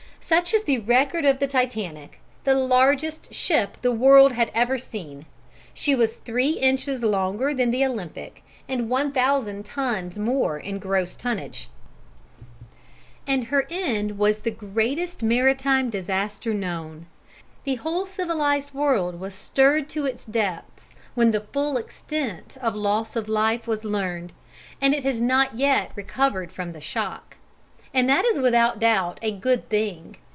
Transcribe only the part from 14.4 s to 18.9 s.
greatest maritime disaster known. The whole civilized